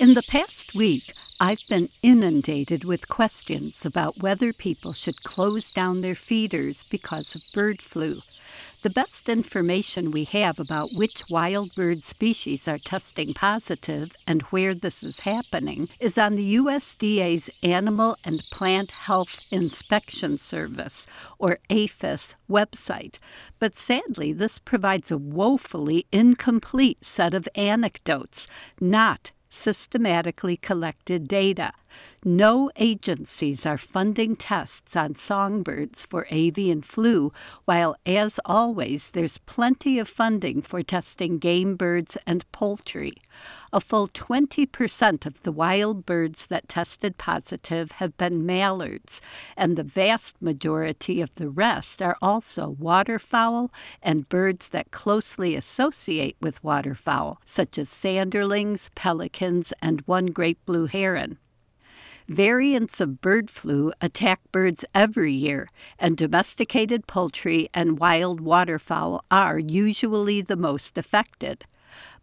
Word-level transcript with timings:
In 0.00 0.14
the 0.14 0.22
past 0.22 0.74
week, 0.74 1.12
I've 1.42 1.60
been 1.68 1.90
inundated 2.02 2.84
with 2.84 3.10
questions 3.10 3.84
about 3.84 4.22
whether 4.22 4.50
people 4.54 4.94
should 4.94 5.22
close 5.24 5.70
down 5.70 6.00
their 6.00 6.14
feeders 6.14 6.84
because 6.84 7.34
of 7.34 7.42
bird 7.52 7.82
flu. 7.82 8.22
The 8.80 8.88
best 8.88 9.28
information 9.28 10.10
we 10.10 10.24
have 10.24 10.58
about 10.58 10.88
which 10.94 11.24
wild 11.28 11.74
bird 11.74 12.02
species 12.06 12.66
are 12.66 12.78
testing 12.78 13.34
positive 13.34 14.12
and 14.26 14.40
where 14.44 14.74
this 14.74 15.02
is 15.02 15.20
happening 15.20 15.90
is 16.00 16.16
on 16.16 16.34
the 16.34 16.56
USDA's 16.56 17.50
Animal 17.62 18.16
and 18.24 18.40
Plant 18.50 18.92
Health 18.92 19.44
Inspection 19.50 20.38
Service, 20.38 21.06
or 21.38 21.58
APHIS, 21.68 22.36
website. 22.48 23.18
But 23.58 23.76
sadly, 23.76 24.32
this 24.32 24.58
provides 24.58 25.12
a 25.12 25.18
woefully 25.18 26.06
incomplete 26.10 27.04
set 27.04 27.34
of 27.34 27.46
anecdotes, 27.54 28.48
not 28.80 29.32
systematically 29.50 30.56
collected 30.56 31.28
data. 31.28 31.72
No 32.24 32.70
agencies 32.76 33.64
are 33.64 33.78
funding 33.78 34.36
tests 34.36 34.94
on 34.94 35.14
songbirds 35.14 36.04
for 36.04 36.26
avian 36.30 36.82
flu, 36.82 37.32
while, 37.64 37.96
as 38.04 38.38
always, 38.44 39.10
there's 39.12 39.38
plenty 39.38 39.98
of 39.98 40.08
funding 40.08 40.62
for 40.62 40.82
testing 40.82 41.38
game 41.38 41.76
birds 41.76 42.18
and 42.26 42.50
poultry. 42.52 43.14
A 43.72 43.80
full 43.80 44.08
20% 44.08 45.26
of 45.26 45.42
the 45.42 45.52
wild 45.52 46.04
birds 46.04 46.46
that 46.48 46.68
tested 46.68 47.16
positive 47.18 47.92
have 47.92 48.16
been 48.16 48.44
mallards, 48.44 49.22
and 49.56 49.76
the 49.76 49.84
vast 49.84 50.42
majority 50.42 51.20
of 51.20 51.34
the 51.36 51.48
rest 51.48 52.02
are 52.02 52.16
also 52.20 52.68
waterfowl 52.68 53.70
and 54.02 54.28
birds 54.28 54.68
that 54.70 54.90
closely 54.90 55.54
associate 55.54 56.36
with 56.40 56.62
waterfowl, 56.64 57.40
such 57.44 57.78
as 57.78 57.88
sanderlings, 57.88 58.90
pelicans, 58.94 59.72
and 59.80 60.00
one 60.02 60.26
great 60.26 60.64
blue 60.66 60.86
heron. 60.86 61.38
Variants 62.28 63.00
of 63.00 63.20
bird 63.20 63.50
flu 63.50 63.92
attack 64.00 64.40
birds 64.52 64.84
every 64.94 65.32
year, 65.32 65.68
and 65.98 66.16
domesticated 66.16 67.06
poultry 67.06 67.68
and 67.74 67.98
wild 67.98 68.40
waterfowl 68.40 69.24
are 69.30 69.58
usually 69.58 70.40
the 70.40 70.56
most 70.56 70.96
affected. 70.96 71.64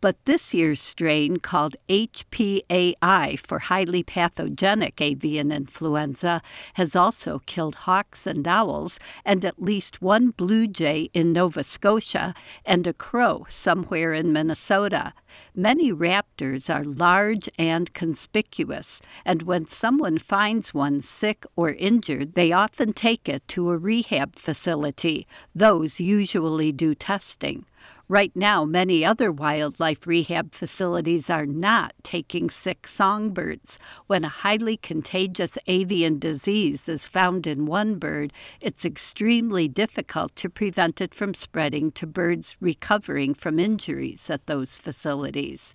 But 0.00 0.22
this 0.26 0.52
year's 0.52 0.82
strain, 0.82 1.38
called 1.38 1.76
HPAI 1.88 3.38
for 3.38 3.58
highly 3.58 4.02
pathogenic 4.02 5.00
avian 5.00 5.50
influenza, 5.50 6.42
has 6.74 6.94
also 6.94 7.40
killed 7.46 7.74
hawks 7.74 8.26
and 8.26 8.46
owls, 8.46 9.00
and 9.24 9.46
at 9.46 9.62
least 9.62 10.02
one 10.02 10.28
blue 10.28 10.66
jay 10.66 11.08
in 11.14 11.32
Nova 11.32 11.62
Scotia 11.64 12.34
and 12.66 12.86
a 12.86 12.92
crow 12.92 13.46
somewhere 13.48 14.12
in 14.12 14.30
Minnesota. 14.30 15.14
Many 15.54 15.90
raptors 15.90 16.68
are 16.72 16.84
large 16.84 17.48
and 17.58 17.92
conspicuous, 17.94 19.00
and 19.24 19.42
when 19.42 19.64
someone 19.64 20.18
finds 20.18 20.74
one 20.74 21.00
sick 21.00 21.46
or 21.56 21.70
injured, 21.72 22.34
they 22.34 22.52
often 22.52 22.92
take 22.92 23.26
it 23.26 23.48
to 23.48 23.70
a 23.70 23.78
rehab 23.78 24.36
facility. 24.36 25.26
Those 25.54 25.98
usually 25.98 26.72
do 26.72 26.94
testing. 26.94 27.64
Right 28.08 28.36
now, 28.36 28.66
many 28.66 29.02
other 29.02 29.32
wildlife 29.32 30.06
rehab 30.06 30.52
facilities 30.52 31.30
are 31.30 31.46
not 31.46 31.94
taking 32.02 32.50
sick 32.50 32.86
songbirds. 32.86 33.78
When 34.08 34.24
a 34.24 34.28
highly 34.28 34.76
contagious 34.76 35.56
avian 35.66 36.18
disease 36.18 36.86
is 36.86 37.06
found 37.06 37.46
in 37.46 37.64
one 37.64 37.94
bird, 37.98 38.34
it's 38.60 38.84
extremely 38.84 39.68
difficult 39.68 40.36
to 40.36 40.50
prevent 40.50 41.00
it 41.00 41.14
from 41.14 41.32
spreading 41.32 41.92
to 41.92 42.06
birds 42.06 42.56
recovering 42.60 43.32
from 43.32 43.58
injuries 43.58 44.28
at 44.28 44.46
those 44.46 44.76
facilities. 44.76 45.74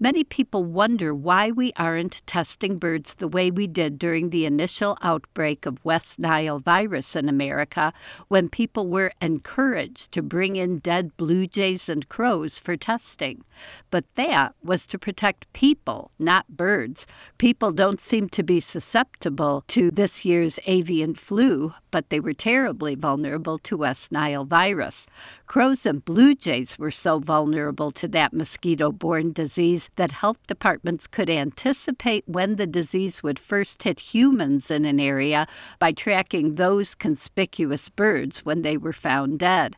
Many 0.00 0.22
people 0.22 0.62
wonder 0.62 1.12
why 1.12 1.50
we 1.50 1.72
aren't 1.74 2.24
testing 2.24 2.76
birds 2.78 3.14
the 3.14 3.26
way 3.26 3.50
we 3.50 3.66
did 3.66 3.98
during 3.98 4.30
the 4.30 4.46
initial 4.46 4.96
outbreak 5.02 5.66
of 5.66 5.84
West 5.84 6.20
Nile 6.20 6.60
virus 6.60 7.16
in 7.16 7.28
America, 7.28 7.92
when 8.28 8.48
people 8.48 8.86
were 8.86 9.12
encouraged 9.20 10.12
to 10.12 10.22
bring 10.22 10.54
in 10.54 10.78
dead 10.78 11.16
blue 11.16 11.48
jays 11.48 11.88
and 11.88 12.08
crows 12.08 12.60
for 12.60 12.76
testing. 12.76 13.42
But 13.90 14.04
that 14.14 14.54
was 14.62 14.86
to 14.86 15.00
protect 15.00 15.52
people, 15.52 16.12
not 16.16 16.46
birds. 16.56 17.08
People 17.36 17.72
don't 17.72 18.00
seem 18.00 18.28
to 18.28 18.44
be 18.44 18.60
susceptible 18.60 19.64
to 19.66 19.90
this 19.90 20.24
year's 20.24 20.60
avian 20.66 21.16
flu, 21.16 21.74
but 21.90 22.10
they 22.10 22.20
were 22.20 22.32
terribly 22.32 22.94
vulnerable 22.94 23.58
to 23.58 23.76
West 23.76 24.12
Nile 24.12 24.44
virus. 24.44 25.06
Crows 25.46 25.86
and 25.86 26.04
blue 26.04 26.34
jays 26.34 26.78
were 26.78 26.90
so 26.90 27.18
vulnerable 27.18 27.90
to 27.92 28.08
that 28.08 28.32
mosquito 28.32 28.92
borne 28.92 29.32
disease 29.32 29.90
that 29.96 30.12
health 30.12 30.46
departments 30.46 31.06
could 31.06 31.30
anticipate 31.30 32.24
when 32.26 32.56
the 32.56 32.66
disease 32.66 33.22
would 33.22 33.38
first 33.38 33.82
hit 33.82 34.00
humans 34.14 34.70
in 34.70 34.84
an 34.84 35.00
area 35.00 35.46
by 35.78 35.92
tracking 35.92 36.54
those 36.54 36.94
conspicuous 36.94 37.88
birds 37.88 38.44
when 38.44 38.62
they 38.62 38.76
were 38.76 38.92
found 38.92 39.38
dead. 39.38 39.76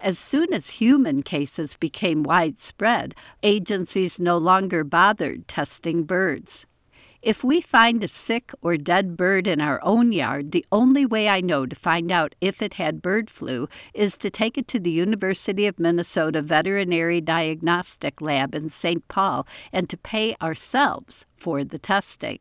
As 0.00 0.18
soon 0.18 0.52
as 0.52 0.70
human 0.70 1.22
cases 1.22 1.76
became 1.76 2.22
widespread, 2.22 3.14
agencies 3.42 4.20
no 4.20 4.36
longer 4.36 4.84
bothered 4.84 5.48
testing 5.48 6.04
birds. 6.04 6.66
If 7.22 7.44
we 7.44 7.60
find 7.60 8.02
a 8.02 8.08
sick 8.08 8.52
or 8.62 8.76
dead 8.76 9.16
bird 9.16 9.46
in 9.46 9.60
our 9.60 9.78
own 9.84 10.10
yard, 10.10 10.50
the 10.50 10.66
only 10.72 11.06
way 11.06 11.28
I 11.28 11.40
know 11.40 11.66
to 11.66 11.76
find 11.76 12.10
out 12.10 12.34
if 12.40 12.60
it 12.60 12.74
had 12.74 13.00
bird 13.00 13.30
flu 13.30 13.68
is 13.94 14.18
to 14.18 14.28
take 14.28 14.58
it 14.58 14.66
to 14.68 14.80
the 14.80 14.90
University 14.90 15.68
of 15.68 15.78
Minnesota 15.78 16.42
Veterinary 16.42 17.20
Diagnostic 17.20 18.20
Lab 18.20 18.56
in 18.56 18.70
St. 18.70 19.06
Paul 19.06 19.46
and 19.72 19.88
to 19.88 19.96
pay 19.96 20.34
ourselves 20.42 21.28
for 21.36 21.62
the 21.62 21.78
testing. 21.78 22.40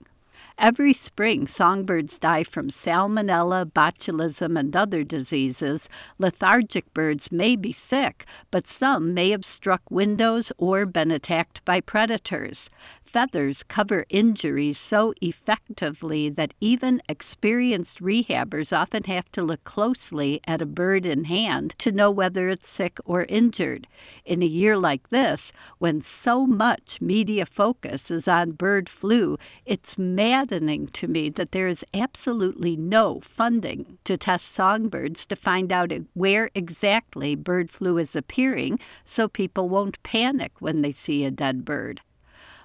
Every 0.61 0.93
spring, 0.93 1.47
songbirds 1.47 2.19
die 2.19 2.43
from 2.43 2.67
salmonella, 2.69 3.65
botulism, 3.65 4.59
and 4.59 4.75
other 4.75 5.03
diseases. 5.03 5.89
Lethargic 6.19 6.93
birds 6.93 7.31
may 7.31 7.55
be 7.55 7.71
sick, 7.71 8.25
but 8.51 8.67
some 8.67 9.15
may 9.15 9.31
have 9.31 9.43
struck 9.43 9.81
windows 9.89 10.51
or 10.59 10.85
been 10.85 11.09
attacked 11.09 11.65
by 11.65 11.81
predators 11.81 12.69
feathers 13.11 13.61
cover 13.63 14.05
injuries 14.09 14.77
so 14.77 15.13
effectively 15.21 16.29
that 16.29 16.53
even 16.61 17.01
experienced 17.09 18.01
rehabbers 18.01 18.75
often 18.75 19.03
have 19.03 19.29
to 19.29 19.43
look 19.43 19.61
closely 19.65 20.39
at 20.47 20.61
a 20.61 20.65
bird 20.65 21.05
in 21.05 21.25
hand 21.25 21.75
to 21.77 21.91
know 21.91 22.09
whether 22.09 22.47
it's 22.47 22.71
sick 22.71 22.99
or 23.03 23.25
injured. 23.27 23.85
In 24.23 24.41
a 24.41 24.45
year 24.45 24.77
like 24.77 25.09
this, 25.09 25.51
when 25.77 25.99
so 25.99 26.45
much 26.47 27.01
media 27.01 27.45
focus 27.45 28.09
is 28.09 28.29
on 28.29 28.51
bird 28.51 28.87
flu, 28.87 29.37
it's 29.65 29.97
maddening 30.51 30.87
to 30.87 31.07
me 31.07 31.29
that 31.29 31.53
there 31.53 31.69
is 31.69 31.85
absolutely 31.93 32.75
no 32.75 33.21
funding 33.21 33.97
to 34.03 34.17
test 34.17 34.51
songbirds 34.51 35.25
to 35.25 35.35
find 35.35 35.71
out 35.71 35.93
where 36.13 36.49
exactly 36.53 37.35
bird 37.35 37.69
flu 37.69 37.97
is 37.97 38.17
appearing 38.17 38.77
so 39.05 39.29
people 39.29 39.69
won't 39.69 40.03
panic 40.03 40.51
when 40.59 40.81
they 40.81 40.91
see 40.91 41.23
a 41.23 41.31
dead 41.31 41.63
bird. 41.63 42.01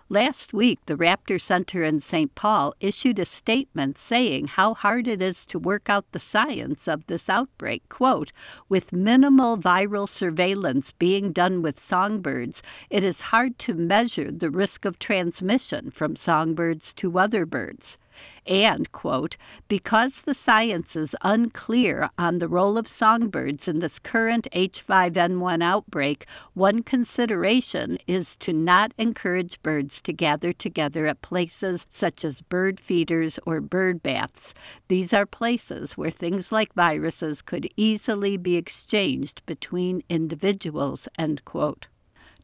Last 0.09 0.55
week, 0.55 0.78
the 0.87 0.94
Raptor 0.94 1.41
Center 1.41 1.83
in 1.83 1.99
St. 2.00 2.33
Paul 2.37 2.75
issued 2.78 3.19
a 3.19 3.25
statement 3.25 3.99
saying 3.99 4.47
how 4.47 4.75
hard 4.75 5.09
it 5.09 5.21
is 5.21 5.44
to 5.47 5.59
work 5.59 5.91
out 5.91 6.05
the 6.12 6.21
science 6.21 6.87
of 6.87 7.05
this 7.09 7.28
outbreak. 7.28 7.89
Quote, 7.89 8.33
with 8.69 8.93
minimal 8.93 9.59
viral 9.59 10.09
surveillance 10.09 10.93
being 10.93 11.33
done 11.33 11.61
with 11.61 11.77
songbirds, 11.77 12.62
it 12.89 13.03
is 13.03 13.33
hard 13.33 13.59
to 13.59 13.75
measure 13.75 14.31
the 14.31 14.49
risk 14.49 14.84
of 14.84 15.00
transmission 15.00 15.91
from 15.91 16.15
songbirds 16.15 16.95
to 16.95 17.19
other 17.19 17.45
birds 17.45 17.99
and, 18.47 18.91
quote, 18.93 19.37
because 19.69 20.22
the 20.22 20.34
science 20.34 20.97
is 20.97 21.16
unclear 21.22 22.10
on 22.19 22.38
the 22.38 22.49
role 22.49 22.78
of 22.78 22.87
songbirds 22.87 23.69
in 23.69 23.81
this 23.81 23.99
current 23.99 24.47
H5N1 24.53 25.62
outbreak, 25.62 26.27
one 26.54 26.82
consideration 26.82 27.99
is 28.06 28.37
to 28.38 28.53
not 28.53 28.93
encourage 28.99 29.60
birds 29.62 30.00
to 30.03 30.12
gather 30.12 30.53
together 30.53 31.07
at 31.07 31.22
places 31.22 31.86
such 31.91 32.24
as 32.24 32.42
bird 32.42 32.78
feeders 32.78 33.39
or 33.47 33.60
bird 33.60 34.03
baths. 34.03 34.54
These 34.89 35.12
are 35.12 35.27
places 35.27 35.97
where 35.97 36.10
things 36.10 36.53
like 36.53 36.72
viruses 36.74 37.42
could 37.42 37.69
easily 37.77 38.36
be 38.36 38.57
exchanged 38.57 39.42
between 39.47 40.03
individuals, 40.09 41.09
end 41.19 41.45
quote. 41.45 41.89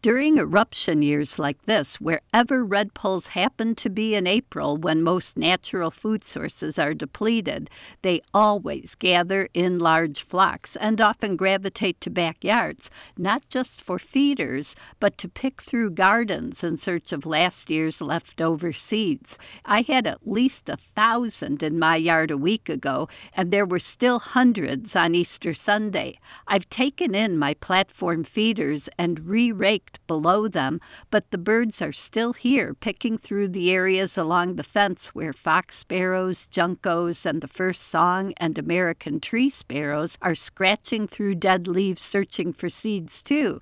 During 0.02 0.38
eruption 0.38 1.00
years 1.00 1.38
like 1.38 1.62
this, 1.66 2.00
wherever 2.00 2.66
redpolls 2.66 3.28
happen 3.28 3.76
to 3.76 3.88
be 3.88 4.16
in 4.16 4.26
April 4.26 4.76
when 4.76 5.00
most 5.00 5.36
natural 5.36 5.92
food 5.92 6.24
sources 6.24 6.76
are 6.76 6.92
depleted, 6.92 7.70
they 8.02 8.20
always 8.34 8.96
gather 8.96 9.48
in 9.54 9.78
large 9.78 10.24
flocks 10.24 10.74
and 10.74 11.00
often 11.00 11.36
gravitate 11.36 12.00
to 12.00 12.10
backyards, 12.10 12.90
not 13.16 13.48
just 13.48 13.80
for 13.80 14.00
feeders, 14.00 14.74
but 14.98 15.16
to 15.18 15.28
pick 15.28 15.62
through 15.62 15.92
gardens 15.92 16.64
in 16.64 16.78
search 16.78 17.12
of 17.12 17.24
last 17.24 17.70
year's 17.70 18.02
leftover 18.02 18.72
seeds. 18.72 19.38
I 19.64 19.82
had 19.82 20.08
at 20.08 20.26
least 20.26 20.68
a 20.68 20.78
thousand 20.78 21.62
in 21.62 21.78
my 21.78 21.94
yard 21.94 22.32
a 22.32 22.36
week 22.36 22.68
ago, 22.68 23.06
and 23.36 23.52
there 23.52 23.64
were 23.64 23.78
still 23.78 24.18
hundreds 24.18 24.96
on 24.96 25.14
Easter 25.14 25.54
Sunday. 25.54 26.18
I've 26.48 26.68
taken 26.68 27.14
in 27.14 27.38
my 27.38 27.54
platform 27.54 28.24
feeders 28.24 28.88
and 28.98 29.28
re 29.28 29.52
raked 29.52 29.91
packed 29.92 30.06
below 30.06 30.48
them, 30.48 30.80
but 31.10 31.30
the 31.30 31.38
birds 31.38 31.82
are 31.82 31.92
still 31.92 32.32
here, 32.32 32.74
picking 32.74 33.18
through 33.18 33.48
the 33.48 33.70
areas 33.70 34.16
along 34.16 34.56
the 34.56 34.64
fence 34.64 35.14
where 35.14 35.32
fox 35.32 35.76
sparrows, 35.76 36.48
juncos, 36.48 37.26
and 37.26 37.40
the 37.40 37.48
first 37.48 37.82
song 37.82 38.32
and 38.38 38.58
American 38.58 39.20
tree 39.20 39.50
sparrows 39.50 40.16
are 40.22 40.34
scratching 40.34 41.06
through 41.06 41.34
dead 41.34 41.68
leaves 41.68 42.02
searching 42.02 42.52
for 42.52 42.68
seeds, 42.68 43.22
too. 43.22 43.60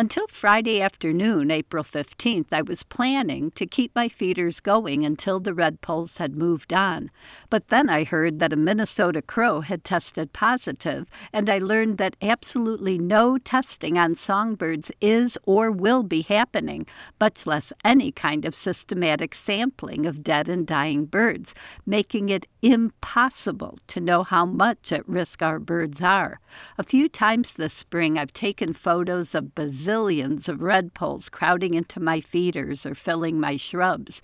Until 0.00 0.28
Friday 0.28 0.80
afternoon, 0.80 1.50
April 1.50 1.82
15th, 1.82 2.52
I 2.52 2.62
was 2.62 2.84
planning 2.84 3.50
to 3.56 3.66
keep 3.66 3.92
my 3.96 4.08
feeders 4.08 4.60
going 4.60 5.04
until 5.04 5.40
the 5.40 5.50
redpolls 5.50 6.18
had 6.18 6.36
moved 6.36 6.72
on. 6.72 7.10
But 7.50 7.66
then 7.66 7.90
I 7.90 8.04
heard 8.04 8.38
that 8.38 8.52
a 8.52 8.56
Minnesota 8.56 9.20
crow 9.20 9.60
had 9.60 9.82
tested 9.82 10.32
positive, 10.32 11.08
and 11.32 11.50
I 11.50 11.58
learned 11.58 11.98
that 11.98 12.14
absolutely 12.22 12.96
no 12.96 13.38
testing 13.38 13.98
on 13.98 14.14
songbirds 14.14 14.92
is 15.00 15.36
or 15.42 15.72
will 15.72 16.04
be 16.04 16.22
happening, 16.22 16.86
much 17.20 17.44
less 17.44 17.72
any 17.84 18.12
kind 18.12 18.44
of 18.44 18.54
systematic 18.54 19.34
sampling 19.34 20.06
of 20.06 20.22
dead 20.22 20.48
and 20.48 20.64
dying 20.64 21.06
birds, 21.06 21.56
making 21.86 22.28
it 22.28 22.46
impossible 22.62 23.80
to 23.88 23.98
know 23.98 24.22
how 24.22 24.46
much 24.46 24.92
at 24.92 25.08
risk 25.08 25.42
our 25.42 25.58
birds 25.58 26.00
are. 26.00 26.38
A 26.78 26.84
few 26.84 27.08
times 27.08 27.54
this 27.54 27.72
spring, 27.72 28.16
I've 28.16 28.32
taken 28.32 28.72
photos 28.72 29.34
of 29.34 29.56
bazillions 29.56 29.87
zillions 29.88 30.50
of 30.50 30.58
redpolls 30.58 31.30
crowding 31.30 31.72
into 31.72 31.98
my 31.98 32.20
feeders 32.20 32.84
or 32.84 32.94
filling 32.94 33.40
my 33.40 33.56
shrubs, 33.56 34.20